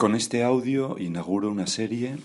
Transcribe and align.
Con 0.00 0.14
este 0.14 0.44
audio 0.44 0.96
inauguro 0.98 1.50
una 1.50 1.66
serie 1.66 2.16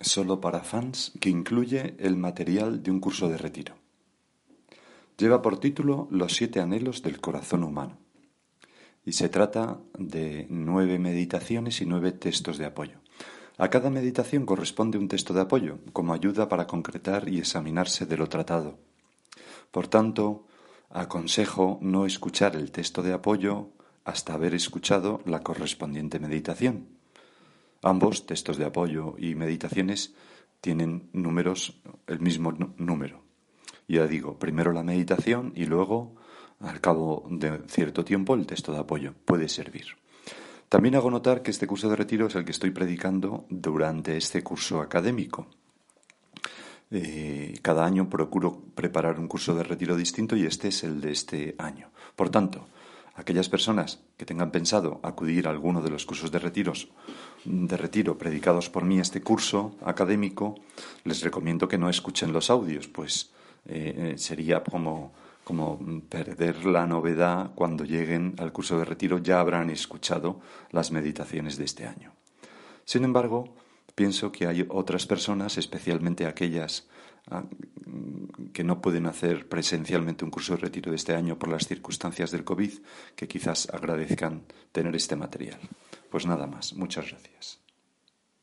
solo 0.00 0.40
para 0.40 0.60
fans 0.60 1.10
que 1.18 1.30
incluye 1.30 1.96
el 1.98 2.16
material 2.16 2.84
de 2.84 2.92
un 2.92 3.00
curso 3.00 3.28
de 3.28 3.36
retiro. 3.36 3.74
Lleva 5.18 5.42
por 5.42 5.58
título 5.58 6.06
Los 6.12 6.36
siete 6.36 6.60
anhelos 6.60 7.02
del 7.02 7.20
corazón 7.20 7.64
humano 7.64 7.98
y 9.04 9.14
se 9.14 9.28
trata 9.28 9.80
de 9.98 10.46
nueve 10.48 11.00
meditaciones 11.00 11.80
y 11.80 11.86
nueve 11.86 12.12
textos 12.12 12.56
de 12.56 12.66
apoyo. 12.66 13.00
A 13.58 13.68
cada 13.68 13.90
meditación 13.90 14.46
corresponde 14.46 14.96
un 14.96 15.08
texto 15.08 15.34
de 15.34 15.40
apoyo 15.40 15.80
como 15.92 16.14
ayuda 16.14 16.48
para 16.48 16.68
concretar 16.68 17.28
y 17.28 17.38
examinarse 17.38 18.06
de 18.06 18.16
lo 18.16 18.28
tratado. 18.28 18.78
Por 19.72 19.88
tanto, 19.88 20.46
aconsejo 20.88 21.80
no 21.82 22.06
escuchar 22.06 22.54
el 22.54 22.70
texto 22.70 23.02
de 23.02 23.12
apoyo 23.12 23.70
hasta 24.04 24.34
haber 24.34 24.54
escuchado 24.54 25.20
la 25.26 25.40
correspondiente 25.40 26.20
meditación. 26.20 26.94
Ambos, 27.84 28.24
textos 28.24 28.56
de 28.56 28.64
apoyo 28.64 29.14
y 29.18 29.34
meditaciones, 29.34 30.14
tienen 30.62 31.10
números, 31.12 31.82
el 32.06 32.18
mismo 32.18 32.50
número. 32.78 33.20
Ya 33.86 34.06
digo, 34.06 34.38
primero 34.38 34.72
la 34.72 34.82
meditación 34.82 35.52
y 35.54 35.66
luego, 35.66 36.14
al 36.60 36.80
cabo 36.80 37.26
de 37.30 37.60
cierto 37.68 38.02
tiempo, 38.02 38.34
el 38.34 38.46
texto 38.46 38.72
de 38.72 38.78
apoyo 38.78 39.12
puede 39.26 39.50
servir. 39.50 39.84
También 40.70 40.94
hago 40.94 41.10
notar 41.10 41.42
que 41.42 41.50
este 41.50 41.66
curso 41.66 41.90
de 41.90 41.96
retiro 41.96 42.28
es 42.28 42.34
el 42.36 42.46
que 42.46 42.52
estoy 42.52 42.70
predicando 42.70 43.44
durante 43.50 44.16
este 44.16 44.42
curso 44.42 44.80
académico. 44.80 45.46
Eh, 46.90 47.58
cada 47.60 47.84
año 47.84 48.08
procuro 48.08 48.62
preparar 48.74 49.20
un 49.20 49.28
curso 49.28 49.54
de 49.54 49.62
retiro 49.62 49.94
distinto 49.94 50.36
y 50.36 50.46
este 50.46 50.68
es 50.68 50.84
el 50.84 51.02
de 51.02 51.12
este 51.12 51.54
año. 51.58 51.90
Por 52.16 52.30
tanto, 52.30 52.66
aquellas 53.14 53.48
personas 53.48 54.00
que 54.16 54.26
tengan 54.26 54.50
pensado 54.50 55.00
acudir 55.02 55.46
a 55.46 55.50
alguno 55.50 55.82
de 55.82 55.90
los 55.90 56.04
cursos 56.04 56.30
de 56.30 56.38
retiros 56.38 56.88
de 57.44 57.76
retiro 57.76 58.18
predicados 58.18 58.70
por 58.70 58.84
mí 58.84 58.98
este 58.98 59.22
curso 59.22 59.76
académico, 59.84 60.56
les 61.04 61.22
recomiendo 61.22 61.68
que 61.68 61.78
no 61.78 61.88
escuchen 61.88 62.32
los 62.32 62.50
audios, 62.50 62.88
pues 62.88 63.32
eh, 63.66 64.14
sería 64.16 64.62
como, 64.62 65.12
como 65.44 65.78
perder 66.08 66.64
la 66.64 66.86
novedad 66.86 67.52
cuando 67.54 67.84
lleguen 67.84 68.34
al 68.38 68.52
curso 68.52 68.78
de 68.78 68.84
retiro 68.84 69.18
ya 69.18 69.40
habrán 69.40 69.70
escuchado 69.70 70.40
las 70.70 70.90
meditaciones 70.90 71.56
de 71.56 71.64
este 71.64 71.86
año. 71.86 72.12
Sin 72.84 73.04
embargo, 73.04 73.54
pienso 73.94 74.32
que 74.32 74.46
hay 74.46 74.66
otras 74.68 75.06
personas, 75.06 75.56
especialmente 75.56 76.26
aquellas 76.26 76.88
ah, 77.30 77.44
que 78.52 78.64
no 78.64 78.80
pueden 78.80 79.06
hacer 79.06 79.48
presencialmente 79.48 80.24
un 80.24 80.30
curso 80.30 80.54
de 80.54 80.62
retiro 80.62 80.90
de 80.90 80.96
este 80.96 81.14
año 81.14 81.38
por 81.38 81.48
las 81.48 81.66
circunstancias 81.66 82.30
del 82.30 82.44
COVID, 82.44 82.72
que 83.16 83.28
quizás 83.28 83.68
agradezcan 83.70 84.42
tener 84.72 84.94
este 84.96 85.16
material. 85.16 85.58
Pues 86.10 86.26
nada 86.26 86.46
más. 86.46 86.74
Muchas 86.74 87.10
gracias. 87.10 87.63